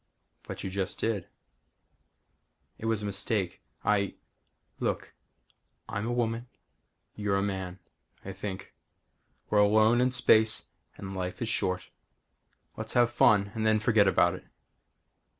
[0.41, 1.27] "But you just did."
[2.79, 3.61] "It was a mistake.
[3.85, 4.15] I"
[4.87, 5.13] "Look
[5.87, 6.47] I'm a woman.
[7.13, 7.77] You're a man
[8.25, 8.73] I think.
[9.51, 11.91] We're alone in space and life is short.
[12.75, 14.45] Let's have fun and then forget about it."